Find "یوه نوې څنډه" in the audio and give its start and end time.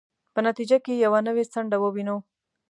1.05-1.77